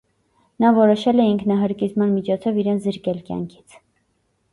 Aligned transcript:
Նա 0.63 0.69
որոշել 0.77 1.21
է 1.25 1.27
ինքնահրկիզման 1.31 2.09
միջոցով 2.13 2.57
իրեն 2.63 2.81
զրկել 2.87 3.21
կյանքից։ 3.29 3.77